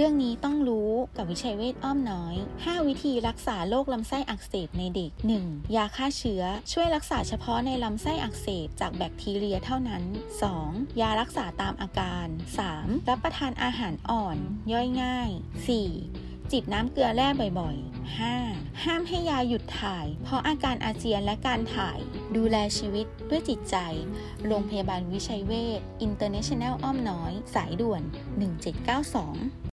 [0.00, 5.10] เรื่องนี้ต้องรู้กับวิชัยเวทอ้อมน้อย 5 วิธีรักษาโรคลำไส้อักเสบในเด็ก
[5.44, 5.76] 1.
[5.76, 10.02] ยาฆ่าเชื้อ ช่วยรักษาเฉพาะในลำไส้อักเสบจากแบคทีเรียเท่านั้น
[10.52, 11.00] 2.
[11.00, 12.26] ยารักษาตามอาการ
[12.68, 13.08] 3.
[13.08, 14.36] รับประทานอาหารอ่อน
[14.72, 15.30] ย่อยง่าย
[15.90, 16.52] 4.
[16.52, 17.28] จิบน้ำเกลือแร่
[17.60, 18.84] บ่อยๆ 5.
[18.84, 21.98] ห้ามให้ยาหยุดถ่าย เพราะอาการอาเจียนและการถ่าย
[22.36, 23.76] ดูแลชีวิตด้วยจิตใจ
[24.46, 25.80] โรงพยาบาลวิชัยเวช
[26.20, 28.02] ตอร์เนชั่นแนลอ้อมน้อย สายด่วน
[28.82, 29.66] 1792